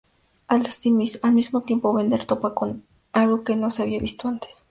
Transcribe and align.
Al 0.47 0.67
mismo 1.35 1.61
tiempo, 1.61 1.93
Bender 1.93 2.25
topa 2.25 2.55
con 2.55 2.83
algo 3.13 3.43
que 3.43 3.55
no 3.55 3.69
se 3.69 3.83
había 3.83 3.99
visto 3.99 4.27
antes. 4.27 4.57